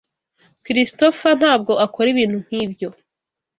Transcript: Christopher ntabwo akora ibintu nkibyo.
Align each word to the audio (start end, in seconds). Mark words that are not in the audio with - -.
Christopher 0.63 1.33
ntabwo 1.39 1.73
akora 1.85 2.07
ibintu 2.13 2.37
nkibyo. 2.45 2.89